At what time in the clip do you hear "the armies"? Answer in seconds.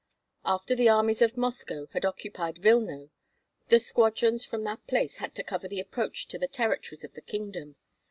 0.75-1.21